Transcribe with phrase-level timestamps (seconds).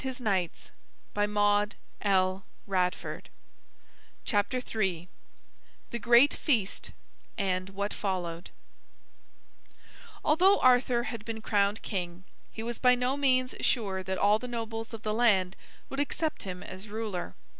[0.03, 0.49] [Illustration:
[1.13, 2.47] The Shield] THE
[6.01, 6.91] GREAT FEAST
[7.37, 8.49] & WHAT FOLLOWED
[10.25, 14.47] Although Arthur had been crowned king, he was by no means sure that all the
[14.47, 15.55] nobles of the land
[15.87, 17.35] would accept him as ruler.